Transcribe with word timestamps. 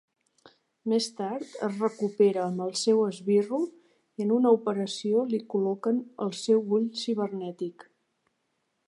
Més 0.93 1.07
tard, 1.17 1.51
es 1.67 1.75
recupera 1.83 2.39
amb 2.45 2.63
el 2.65 2.73
seu 2.83 3.03
esbirro 3.09 3.59
i 3.67 4.25
en 4.27 4.33
una 4.39 4.55
operació 4.57 5.23
li 5.35 5.41
col·loquen 5.55 6.01
el 6.27 6.35
seu 6.41 6.67
ull 6.79 6.89
cibernètic. 7.05 7.87